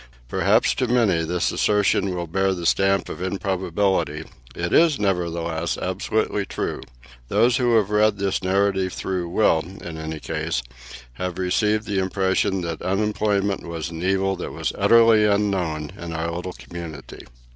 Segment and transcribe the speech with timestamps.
[0.29, 4.23] Perhaps to many this assertion will bear the stamp of improbability;
[4.55, 6.81] it is, nevertheless, absolutely true.
[7.27, 10.63] Those who have read this narrative through will, in any case,
[11.13, 16.31] have received the impression that unemployment was an evil that was utterly unknown in our
[16.31, 17.27] little community.